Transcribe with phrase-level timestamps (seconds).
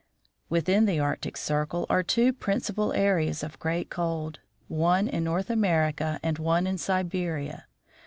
[0.49, 6.19] Within the Arctic circle are two principal areas of great cold, one in North America
[6.23, 7.67] and one in Siberia.